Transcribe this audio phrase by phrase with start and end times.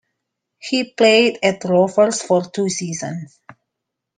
[0.57, 3.37] He played at Rovers for two seasons.